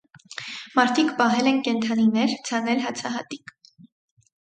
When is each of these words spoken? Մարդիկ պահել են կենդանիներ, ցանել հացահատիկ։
Մարդիկ 0.79 1.11
պահել 1.19 1.51
են 1.53 1.61
կենդանիներ, 1.69 2.35
ցանել 2.51 2.85
հացահատիկ։ 2.89 3.59